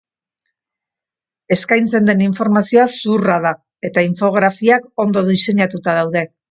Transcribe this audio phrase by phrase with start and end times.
[1.57, 3.55] Eskaintzen den informazioa zuhurra da
[3.91, 6.31] eta infografiak ondo diseinatuta daude.